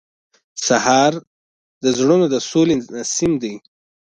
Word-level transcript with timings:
سهار 0.67 1.13
د 1.83 1.85
زړونو 1.97 2.25
د 2.33 2.35
سولې 2.49 2.75
نسیم 2.97 3.33
دی. 3.43 3.53